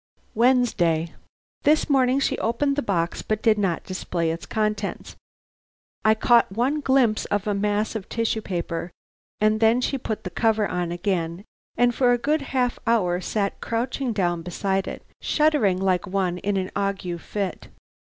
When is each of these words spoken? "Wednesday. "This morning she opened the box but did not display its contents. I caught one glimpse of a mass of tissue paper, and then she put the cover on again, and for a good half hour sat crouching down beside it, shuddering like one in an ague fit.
"Wednesday. 0.33 1.13
"This 1.61 1.87
morning 1.87 2.19
she 2.19 2.35
opened 2.39 2.75
the 2.75 2.81
box 2.81 3.21
but 3.21 3.43
did 3.43 3.59
not 3.59 3.83
display 3.83 4.31
its 4.31 4.47
contents. 4.47 5.15
I 6.03 6.15
caught 6.15 6.51
one 6.51 6.81
glimpse 6.81 7.25
of 7.25 7.45
a 7.45 7.53
mass 7.53 7.93
of 7.93 8.09
tissue 8.09 8.41
paper, 8.41 8.89
and 9.39 9.59
then 9.59 9.79
she 9.79 9.99
put 9.99 10.23
the 10.23 10.31
cover 10.31 10.67
on 10.67 10.91
again, 10.91 11.45
and 11.77 11.93
for 11.93 12.13
a 12.13 12.17
good 12.17 12.41
half 12.41 12.79
hour 12.87 13.21
sat 13.21 13.61
crouching 13.61 14.11
down 14.11 14.41
beside 14.41 14.87
it, 14.87 15.05
shuddering 15.21 15.79
like 15.79 16.07
one 16.07 16.39
in 16.39 16.57
an 16.57 16.71
ague 16.75 17.19
fit. 17.19 17.67